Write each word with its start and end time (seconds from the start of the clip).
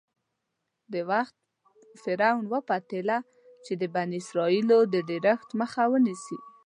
د 0.91 0.95
وخت 1.11 1.35
فرعون 2.01 2.45
وپتېیله 2.53 3.17
چې 3.65 3.73
د 3.81 3.83
بني 3.95 4.17
اسرایلو 4.23 4.77
د 4.93 4.95
ډېرښت 5.09 5.49
مخه 5.61 5.83
ونیسي. 5.93 6.37